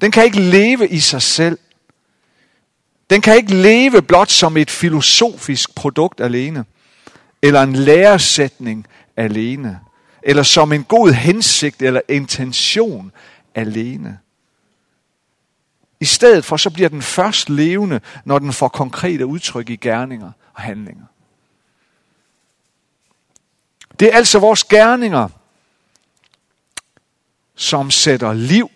Den 0.00 0.10
kan 0.10 0.24
ikke 0.24 0.40
leve 0.40 0.88
i 0.88 1.00
sig 1.00 1.22
selv. 1.22 1.58
Den 3.10 3.20
kan 3.20 3.36
ikke 3.36 3.54
leve 3.54 4.02
blot 4.02 4.30
som 4.30 4.56
et 4.56 4.70
filosofisk 4.70 5.74
produkt 5.74 6.20
alene, 6.20 6.64
eller 7.42 7.62
en 7.62 7.76
læresætning 7.76 8.86
alene, 9.16 9.80
eller 10.22 10.42
som 10.42 10.72
en 10.72 10.84
god 10.84 11.12
hensigt 11.12 11.82
eller 11.82 12.00
intention 12.08 13.12
alene. 13.54 14.18
I 16.00 16.04
stedet 16.04 16.44
for 16.44 16.56
så 16.56 16.70
bliver 16.70 16.88
den 16.88 17.02
først 17.02 17.48
levende, 17.48 18.00
når 18.24 18.38
den 18.38 18.52
får 18.52 18.68
konkrete 18.68 19.26
udtryk 19.26 19.70
i 19.70 19.76
gerninger 19.76 20.32
og 20.54 20.62
handlinger. 20.62 21.04
Det 24.00 24.08
er 24.08 24.16
altså 24.16 24.38
vores 24.38 24.64
gerninger, 24.64 25.28
som 27.54 27.90
sætter 27.90 28.32
liv 28.32 28.70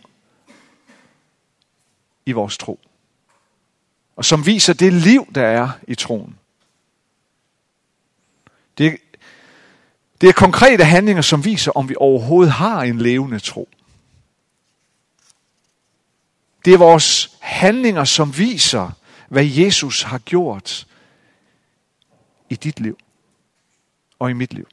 i 2.26 2.32
vores 2.32 2.58
tro. 2.58 2.80
Og 4.16 4.24
som 4.24 4.46
viser 4.46 4.72
det 4.72 4.92
liv, 4.92 5.32
der 5.34 5.46
er 5.46 5.70
i 5.88 5.94
troen. 5.94 6.38
Det, 8.78 8.96
det 10.20 10.28
er 10.28 10.32
konkrete 10.32 10.84
handlinger, 10.84 11.22
som 11.22 11.44
viser, 11.44 11.72
om 11.72 11.88
vi 11.88 11.94
overhovedet 11.98 12.52
har 12.52 12.82
en 12.82 12.98
levende 12.98 13.38
tro. 13.38 13.68
Det 16.64 16.74
er 16.74 16.78
vores 16.78 17.36
handlinger, 17.40 18.04
som 18.04 18.38
viser, 18.38 18.90
hvad 19.28 19.44
Jesus 19.44 20.02
har 20.02 20.18
gjort 20.18 20.86
i 22.50 22.54
dit 22.54 22.80
liv 22.80 22.98
og 24.18 24.30
i 24.30 24.32
mit 24.32 24.52
liv. 24.52 24.68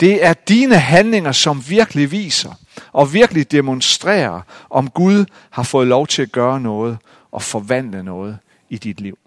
Det 0.00 0.24
er 0.24 0.32
dine 0.32 0.78
handlinger, 0.78 1.32
som 1.32 1.68
virkelig 1.68 2.10
viser 2.10 2.54
og 2.92 3.12
virkelig 3.12 3.50
demonstrerer, 3.50 4.40
om 4.70 4.90
Gud 4.90 5.24
har 5.50 5.62
fået 5.62 5.86
lov 5.86 6.06
til 6.06 6.22
at 6.22 6.32
gøre 6.32 6.60
noget 6.60 6.98
og 7.30 7.42
forvandle 7.42 8.02
noget 8.02 8.38
i 8.68 8.78
dit 8.78 9.00
liv. 9.00 9.18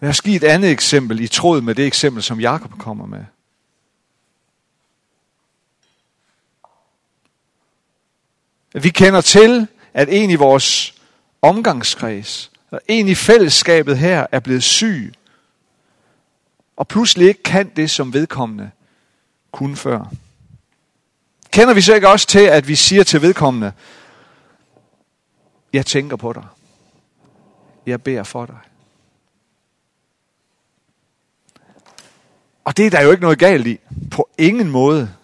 Lad 0.00 0.10
os 0.10 0.20
give 0.20 0.36
et 0.36 0.44
andet 0.44 0.70
eksempel 0.70 1.20
i 1.20 1.28
tråd 1.28 1.60
med 1.60 1.74
det 1.74 1.86
eksempel, 1.86 2.22
som 2.22 2.40
Jakob 2.40 2.78
kommer 2.78 3.06
med. 3.06 3.24
Vi 8.82 8.88
kender 8.88 9.20
til, 9.20 9.68
at 9.94 10.08
en 10.10 10.30
i 10.30 10.34
vores 10.34 10.94
omgangskreds 11.42 12.50
og 12.70 12.80
en 12.88 13.08
i 13.08 13.14
fællesskabet 13.14 13.98
her 13.98 14.26
er 14.32 14.40
blevet 14.40 14.62
syg, 14.62 15.14
og 16.76 16.88
pludselig 16.88 17.28
ikke 17.28 17.42
kan 17.42 17.68
det, 17.76 17.90
som 17.90 18.12
vedkommende 18.12 18.70
kunne 19.52 19.76
før. 19.76 20.04
Kender 21.52 21.74
vi 21.74 21.80
så 21.80 21.94
ikke 21.94 22.08
også 22.08 22.26
til, 22.26 22.38
at 22.38 22.68
vi 22.68 22.74
siger 22.74 23.02
til 23.02 23.22
vedkommende, 23.22 23.72
jeg 25.72 25.86
tænker 25.86 26.16
på 26.16 26.32
dig. 26.32 26.44
Jeg 27.86 28.02
beder 28.02 28.22
for 28.22 28.46
dig. 28.46 28.58
Og 32.64 32.76
det 32.76 32.86
er 32.86 32.90
der 32.90 33.02
jo 33.02 33.10
ikke 33.10 33.22
noget 33.22 33.38
galt 33.38 33.66
i. 33.66 33.78
På 34.10 34.28
ingen 34.38 34.70
måde. 34.70 35.14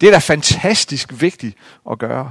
Det 0.00 0.06
er 0.06 0.10
da 0.10 0.18
fantastisk 0.18 1.20
vigtigt 1.20 1.56
at 1.90 1.98
gøre. 1.98 2.30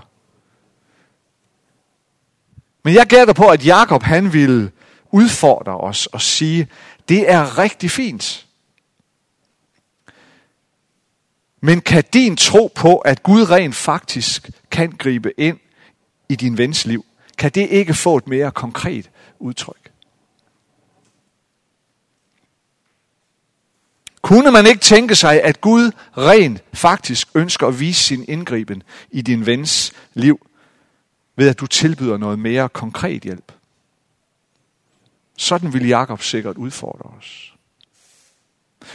Men 2.83 2.93
jeg 2.93 3.07
gætter 3.07 3.33
på, 3.33 3.47
at 3.47 3.65
Jakob 3.65 4.03
han 4.03 4.33
ville 4.33 4.71
udfordre 5.11 5.77
os 5.77 6.05
og 6.05 6.21
sige, 6.21 6.67
det 7.09 7.31
er 7.31 7.57
rigtig 7.57 7.91
fint. 7.91 8.45
Men 11.61 11.81
kan 11.81 12.03
din 12.13 12.37
tro 12.37 12.71
på, 12.75 12.97
at 12.97 13.23
Gud 13.23 13.49
rent 13.49 13.75
faktisk 13.75 14.49
kan 14.71 14.91
gribe 14.91 15.31
ind 15.37 15.59
i 16.29 16.35
din 16.35 16.57
vens 16.57 16.85
liv, 16.85 17.05
kan 17.37 17.51
det 17.51 17.69
ikke 17.69 17.93
få 17.93 18.17
et 18.17 18.27
mere 18.27 18.51
konkret 18.51 19.09
udtryk? 19.39 19.91
Kunne 24.21 24.51
man 24.51 24.67
ikke 24.67 24.81
tænke 24.81 25.15
sig, 25.15 25.43
at 25.43 25.61
Gud 25.61 25.91
rent 26.17 26.63
faktisk 26.73 27.27
ønsker 27.35 27.67
at 27.67 27.79
vise 27.79 28.03
sin 28.03 28.25
indgriben 28.27 28.83
i 29.11 29.21
din 29.21 29.45
vens 29.45 29.93
liv, 30.13 30.47
ved 31.35 31.49
at 31.49 31.59
du 31.59 31.67
tilbyder 31.67 32.17
noget 32.17 32.39
mere 32.39 32.69
konkret 32.69 33.23
hjælp? 33.23 33.58
Sådan 35.39 35.73
vil 35.73 35.87
Jakob 35.87 36.21
sikkert 36.21 36.57
udfordre 36.57 37.09
os. 37.17 37.53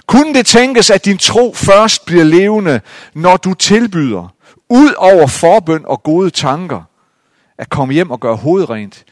Kunne 0.06 0.34
det 0.34 0.46
tænkes, 0.46 0.90
at 0.90 1.04
din 1.04 1.18
tro 1.18 1.54
først 1.54 2.06
bliver 2.06 2.24
levende, 2.24 2.80
når 3.14 3.36
du 3.36 3.54
tilbyder, 3.54 4.34
ud 4.68 4.92
over 4.96 5.26
forbøn 5.26 5.84
og 5.86 6.02
gode 6.02 6.30
tanker, 6.30 6.82
at 7.58 7.68
komme 7.68 7.94
hjem 7.94 8.10
og 8.10 8.20
gøre 8.20 8.36
hovedrent 8.36 9.04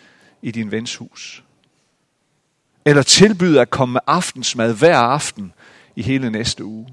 i 0.43 0.51
din 0.51 0.71
vens 0.71 0.97
hus? 0.97 1.45
Eller 2.85 3.03
tilbyder 3.03 3.63
at 3.63 3.71
komme 3.71 3.93
med 3.93 4.01
aftensmad 4.07 4.75
hver 4.75 4.99
aften 4.99 5.53
i 5.97 6.03
hele 6.03 6.31
næste 6.31 6.65
uge? 6.65 6.89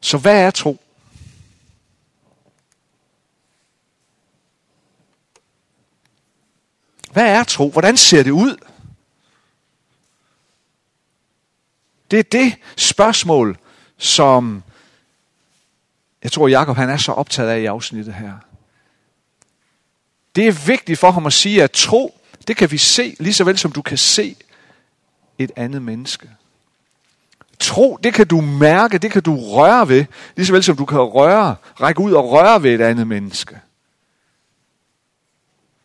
Så 0.00 0.18
hvad 0.18 0.46
er 0.46 0.50
tro? 0.50 0.83
Hvad 7.14 7.26
er 7.26 7.44
tro? 7.44 7.70
Hvordan 7.70 7.96
ser 7.96 8.22
det 8.22 8.30
ud? 8.30 8.56
Det 12.10 12.18
er 12.18 12.22
det 12.22 12.54
spørgsmål, 12.76 13.58
som 13.98 14.62
jeg 16.22 16.32
tror, 16.32 16.48
Jakob 16.48 16.76
han 16.76 16.90
er 16.90 16.96
så 16.96 17.12
optaget 17.12 17.48
af 17.48 17.60
i 17.60 17.64
afsnittet 17.64 18.14
her. 18.14 18.32
Det 20.36 20.48
er 20.48 20.66
vigtigt 20.66 20.98
for 20.98 21.10
ham 21.10 21.26
at 21.26 21.32
sige, 21.32 21.62
at 21.62 21.70
tro, 21.70 22.20
det 22.48 22.56
kan 22.56 22.70
vi 22.70 22.78
se, 22.78 23.16
lige 23.20 23.34
så 23.34 23.44
vel 23.44 23.58
som 23.58 23.72
du 23.72 23.82
kan 23.82 23.98
se 23.98 24.36
et 25.38 25.50
andet 25.56 25.82
menneske. 25.82 26.30
Tro, 27.60 27.98
det 28.02 28.14
kan 28.14 28.26
du 28.26 28.40
mærke, 28.40 28.98
det 28.98 29.12
kan 29.12 29.22
du 29.22 29.36
røre 29.36 29.88
ved, 29.88 30.04
lige 30.36 30.46
så 30.46 30.52
vel 30.52 30.62
som 30.62 30.76
du 30.76 30.84
kan 30.84 30.98
røre, 30.98 31.56
række 31.80 32.00
ud 32.00 32.12
og 32.12 32.30
røre 32.30 32.62
ved 32.62 32.74
et 32.74 32.80
andet 32.80 33.06
menneske. 33.06 33.60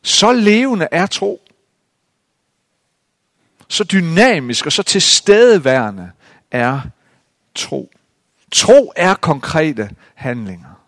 Så 0.01 0.32
levende 0.32 0.88
er 0.91 1.06
tro. 1.06 1.41
Så 3.68 3.84
dynamisk 3.84 4.66
og 4.66 4.72
så 4.72 4.83
tilstedeværende 4.83 6.12
er 6.51 6.81
tro. 7.55 7.92
Tro 8.51 8.94
er 8.96 9.16
konkrete 9.16 9.96
handlinger. 10.16 10.85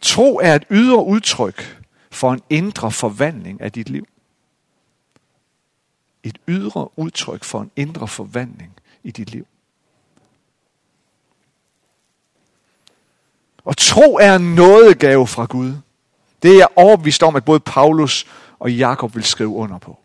Tro 0.00 0.38
er 0.38 0.54
et 0.54 0.64
ydre 0.70 1.04
udtryk 1.04 1.82
for 2.10 2.32
en 2.32 2.42
indre 2.50 2.92
forvandling 2.92 3.60
af 3.60 3.72
dit 3.72 3.88
liv. 3.88 4.06
Et 6.22 6.38
ydre 6.48 6.98
udtryk 6.98 7.44
for 7.44 7.60
en 7.60 7.70
indre 7.76 8.08
forvandling 8.08 8.72
i 9.02 9.10
dit 9.10 9.30
liv. 9.30 9.46
Og 13.64 13.76
tro 13.76 14.16
er 14.16 14.36
en 14.36 14.54
nådegave 14.54 15.26
fra 15.26 15.44
Gud. 15.44 15.74
Det 16.42 16.50
er 16.50 16.56
jeg 16.56 16.68
overbevist 16.76 17.22
om, 17.22 17.36
at 17.36 17.44
både 17.44 17.60
Paulus 17.60 18.26
og 18.58 18.72
Jakob 18.72 19.14
vil 19.14 19.24
skrive 19.24 19.48
under 19.48 19.78
på. 19.78 19.98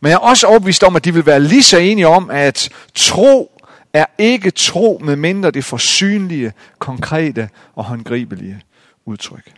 Men 0.00 0.10
jeg 0.10 0.16
er 0.16 0.20
også 0.20 0.46
overbevist 0.46 0.82
om, 0.82 0.96
at 0.96 1.04
de 1.04 1.14
vil 1.14 1.26
være 1.26 1.40
lige 1.40 1.62
så 1.62 1.78
enige 1.78 2.06
om, 2.06 2.30
at 2.30 2.70
tro 2.94 3.60
er 3.92 4.06
ikke 4.18 4.50
tro, 4.50 5.00
med 5.02 5.16
mindre 5.16 5.50
det 5.50 5.64
forsynlige, 5.64 6.52
konkrete 6.78 7.48
og 7.74 7.84
håndgribelige 7.84 8.62
udtryk. 9.04 9.52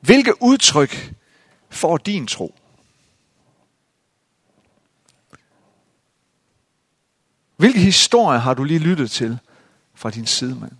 Hvilke 0.00 0.42
udtryk 0.42 1.12
får 1.70 1.96
din 1.96 2.26
tro? 2.26 2.54
Hvilke 7.56 7.80
historier 7.80 8.38
har 8.38 8.54
du 8.54 8.64
lige 8.64 8.78
lyttet 8.78 9.10
til 9.10 9.38
fra 9.94 10.10
din 10.10 10.26
sidemand? 10.26 10.72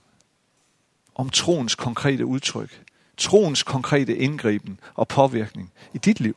Om 1.15 1.31
troens 1.31 1.75
konkrete 1.75 2.27
udtryk, 2.27 2.85
troens 3.17 3.63
konkrete 3.63 4.17
indgriben 4.17 4.81
og 4.95 5.09
påvirkning 5.09 5.73
i 5.93 5.99
dit 5.99 6.21
liv. 6.21 6.37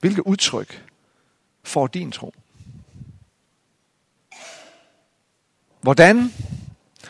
Hvilke 0.00 0.26
udtryk 0.26 0.86
får 1.64 1.86
din 1.86 2.12
tro? 2.12 2.34
Hvordan, 5.80 6.32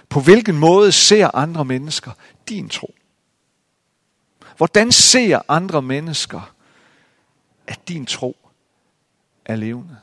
på 0.09 0.21
hvilken 0.21 0.59
måde 0.59 0.93
ser 0.93 1.31
andre 1.35 1.65
mennesker 1.65 2.13
din 2.49 2.69
tro? 2.69 2.95
Hvordan 4.57 4.93
ser 4.93 5.41
andre 5.49 5.83
mennesker, 5.83 6.55
at 7.67 7.89
din 7.89 8.07
tro 8.07 8.37
er 9.45 9.57
levende? 9.57 9.97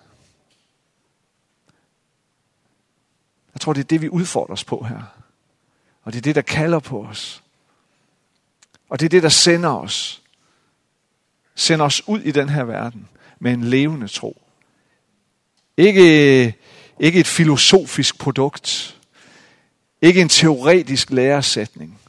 Jeg 3.54 3.62
tror, 3.62 3.74
det 3.74 3.80
er 3.80 3.88
det, 3.88 4.02
vi 4.02 4.10
udfordrer 4.10 4.54
os 4.54 4.64
på 4.64 4.84
her. 4.84 5.02
Og 6.04 6.14
det 6.14 6.18
er 6.18 6.22
det, 6.22 6.36
der 6.36 6.42
kalder 6.42 6.80
på 6.80 7.04
os. 7.04 7.44
Og 8.90 9.00
det 9.00 9.06
er 9.06 9.10
det, 9.10 9.24
der 9.24 9.30
sender 9.30 9.70
os. 9.70 10.22
Sender 11.56 11.86
os 11.86 12.08
ud 12.08 12.22
i 12.22 12.32
den 12.32 12.50
her 12.50 12.64
verden 12.64 13.10
med 13.40 13.54
en 13.54 13.64
levende 13.64 14.08
tro. 14.08 14.42
Ikke, 15.78 16.56
ikke 17.00 17.20
et 17.20 17.28
filosofisk 17.28 18.20
produkt. 18.20 18.98
Ikke 20.02 20.22
en 20.22 20.30
teoretisk 20.30 21.10
læresætning. 21.10 22.00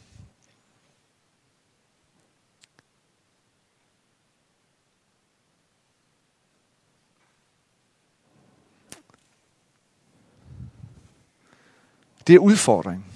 Det 12.26 12.34
er 12.34 12.38
udfordring. 12.38 13.06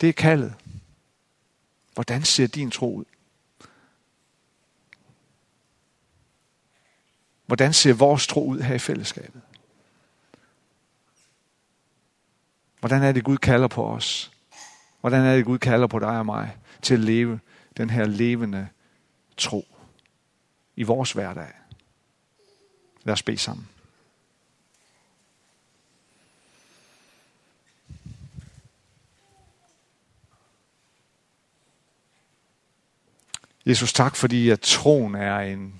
Det 0.00 0.08
er 0.08 0.12
kaldet. 0.12 0.54
Hvordan 1.94 2.22
ser 2.24 2.46
din 2.46 2.70
tro 2.70 2.94
ud? 2.94 3.04
Hvordan 7.46 7.72
ser 7.72 7.92
vores 7.92 8.26
tro 8.26 8.46
ud 8.46 8.60
her 8.60 8.74
i 8.74 8.78
fællesskabet? 8.78 9.42
Hvordan 12.80 13.02
er 13.02 13.12
det, 13.12 13.24
Gud 13.24 13.36
kalder 13.36 13.68
på 13.68 13.86
os? 13.86 14.32
Hvordan 15.00 15.24
er 15.24 15.36
det, 15.36 15.44
Gud 15.44 15.58
kalder 15.58 15.86
på 15.86 15.98
dig 15.98 16.18
og 16.18 16.26
mig 16.26 16.56
til 16.82 16.94
at 16.94 17.00
leve 17.00 17.40
den 17.76 17.90
her 17.90 18.04
levende 18.04 18.68
tro 19.36 19.66
i 20.76 20.82
vores 20.82 21.12
hverdag? 21.12 21.52
Lad 23.04 23.12
os 23.12 23.22
bede 23.22 23.38
sammen. 23.38 23.68
Jesus, 33.66 33.92
tak 33.92 34.16
fordi 34.16 34.50
at 34.50 34.60
troen 34.60 35.14
er 35.14 35.38
en, 35.38 35.74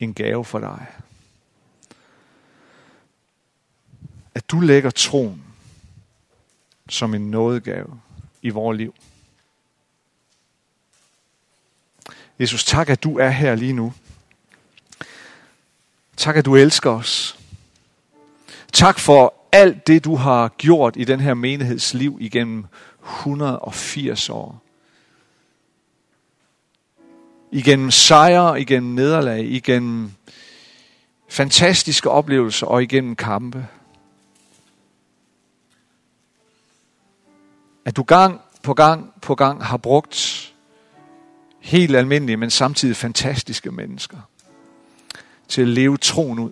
en 0.00 0.14
gave 0.14 0.44
for 0.44 0.58
dig. 0.58 0.86
At 4.34 4.50
du 4.50 4.60
lægger 4.60 4.90
troen 4.90 5.42
som 6.88 7.14
en 7.14 7.30
nådegave 7.30 8.00
i 8.42 8.48
vores 8.48 8.78
liv. 8.78 8.94
Jesus, 12.38 12.64
tak 12.64 12.88
at 12.88 13.02
du 13.02 13.18
er 13.18 13.28
her 13.28 13.54
lige 13.54 13.72
nu. 13.72 13.92
Tak 16.16 16.36
at 16.36 16.44
du 16.44 16.56
elsker 16.56 16.90
os. 16.90 17.38
Tak 18.72 18.98
for 18.98 19.34
alt 19.52 19.86
det, 19.86 20.04
du 20.04 20.16
har 20.16 20.48
gjort 20.48 20.96
i 20.96 21.04
den 21.04 21.20
her 21.20 21.34
menigheds 21.34 21.94
liv 21.94 22.18
igennem 22.20 22.66
180 23.04 24.28
år 24.28 24.62
igennem 27.52 27.90
sejre, 27.90 28.60
igennem 28.60 28.94
nederlag, 28.94 29.44
igennem 29.44 30.12
fantastiske 31.28 32.10
oplevelser 32.10 32.66
og 32.66 32.82
igennem 32.82 33.16
kampe. 33.16 33.66
at 37.84 37.96
du 37.96 38.02
gang 38.02 38.40
på 38.62 38.74
gang 38.74 39.12
på 39.22 39.34
gang 39.34 39.64
har 39.64 39.76
brugt 39.76 40.52
helt 41.60 41.96
almindelige, 41.96 42.36
men 42.36 42.50
samtidig 42.50 42.96
fantastiske 42.96 43.70
mennesker 43.70 44.18
til 45.48 45.62
at 45.62 45.68
leve 45.68 45.96
troen 45.96 46.38
ud. 46.38 46.50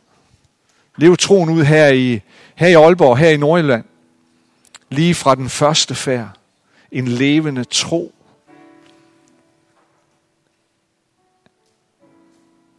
Leve 0.97 1.17
troen 1.17 1.51
ud 1.51 1.65
her 1.65 1.89
i, 1.89 2.21
her 2.55 2.69
i 2.69 2.73
Aalborg, 2.73 3.19
her 3.19 3.29
i 3.29 3.37
Nordjylland. 3.37 3.85
Lige 4.91 5.15
fra 5.15 5.35
den 5.35 5.49
første 5.49 5.95
færd. 5.95 6.29
En 6.93 7.09
levende 7.09 7.65
tro. 7.65 8.15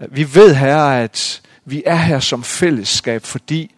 Vi 0.07 0.35
ved 0.35 0.55
Herre, 0.55 1.03
at 1.03 1.41
vi 1.65 1.83
er 1.85 1.95
her 1.95 2.19
som 2.19 2.43
fællesskab, 2.43 3.23
fordi 3.23 3.75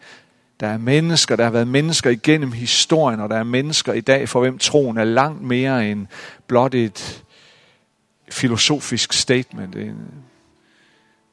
der 0.60 0.66
er 0.66 0.78
mennesker, 0.78 1.36
der 1.36 1.44
har 1.44 1.50
været 1.50 1.68
mennesker 1.68 2.10
igennem 2.10 2.52
historien, 2.52 3.20
og 3.20 3.28
der 3.28 3.36
er 3.36 3.42
mennesker 3.42 3.92
i 3.92 4.00
dag, 4.00 4.28
for 4.28 4.40
hvem 4.40 4.58
troen 4.58 4.98
er 4.98 5.04
langt 5.04 5.42
mere 5.42 5.90
end 5.90 6.06
blot 6.46 6.74
et 6.74 7.24
filosofisk 8.30 9.12
statement, 9.12 9.76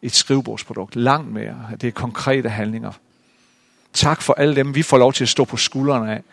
et 0.01 0.15
skrivebordsprodukt. 0.15 0.95
Langt 0.95 1.31
mere. 1.31 1.69
Det 1.81 1.87
er 1.87 1.91
konkrete 1.91 2.49
handlinger. 2.49 2.91
Tak 3.93 4.21
for 4.21 4.33
alle 4.33 4.55
dem, 4.55 4.75
vi 4.75 4.83
får 4.83 4.97
lov 4.97 5.13
til 5.13 5.23
at 5.23 5.29
stå 5.29 5.45
på 5.45 5.57
skuldrene 5.57 6.11
af. 6.11 6.23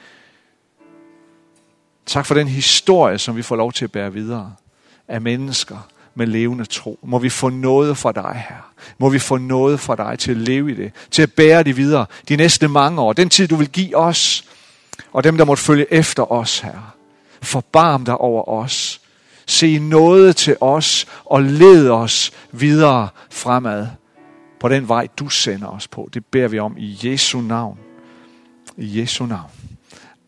Tak 2.07 2.27
for 2.27 2.35
den 2.35 2.49
historie, 2.49 3.19
som 3.19 3.37
vi 3.37 3.42
får 3.42 3.57
lov 3.57 3.73
til 3.73 3.85
at 3.85 3.92
bære 3.92 4.12
videre 4.12 4.55
af 5.09 5.21
mennesker 5.21 5.88
med 6.16 6.26
levende 6.26 6.64
tro. 6.64 6.98
Må 7.02 7.18
vi 7.18 7.29
få 7.29 7.48
noget 7.48 7.98
fra 7.98 8.12
dig 8.12 8.44
her. 8.48 8.72
Må 8.98 9.09
vi 9.09 9.18
få 9.18 9.37
noget 9.37 9.81
fra 9.81 9.96
dig 9.96 10.18
til 10.18 10.31
at 10.31 10.37
leve 10.37 10.70
i 10.70 10.74
det, 10.74 10.92
til 11.11 11.22
at 11.22 11.33
bære 11.33 11.62
det 11.62 11.76
videre 11.76 12.07
de 12.29 12.37
næste 12.37 12.68
mange 12.68 13.00
år. 13.00 13.12
Den 13.12 13.29
tid, 13.29 13.48
du 13.48 13.57
vil 13.57 13.68
give 13.68 13.96
os, 13.96 14.44
og 15.12 15.24
dem, 15.24 15.37
der 15.37 15.44
måtte 15.44 15.62
følge 15.62 15.92
efter 15.92 16.33
os 16.33 16.61
her. 16.61 16.94
Forbarm 17.42 18.05
dig 18.05 18.18
over 18.18 18.48
os. 18.48 19.00
Se 19.46 19.79
noget 19.79 20.37
til 20.37 20.57
os 20.61 21.07
og 21.24 21.42
led 21.42 21.90
os 21.90 22.33
videre 22.52 23.09
fremad 23.31 23.87
på 24.61 24.68
den 24.68 24.88
vej, 24.88 25.09
du 25.18 25.29
sender 25.29 25.68
os 25.68 25.88
på. 25.88 26.09
Det 26.14 26.26
beder 26.26 26.48
vi 26.48 26.59
om 26.59 26.74
i 26.79 26.98
Jesu 27.02 27.40
navn. 27.40 27.79
I 28.76 29.00
Jesu 29.00 29.26
navn. 29.26 29.50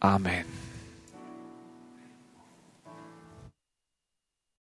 Amen. 0.01 0.58